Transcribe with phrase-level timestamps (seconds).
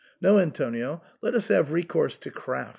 [0.19, 2.69] No, An tonio, let us have recourse to craft.